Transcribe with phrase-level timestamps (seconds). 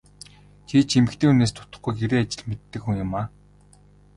[0.67, 3.25] Чи ч эмэгтэй хүнээс дутахгүй гэрийн ажил мэддэг хүн юмаа.